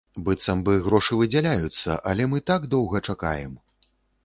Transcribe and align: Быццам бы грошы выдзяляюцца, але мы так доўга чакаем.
Быццам 0.27 0.63
бы 0.69 0.73
грошы 0.87 1.17
выдзяляюцца, 1.19 1.99
але 2.13 2.27
мы 2.33 2.43
так 2.53 2.61
доўга 2.73 3.05
чакаем. 3.11 3.53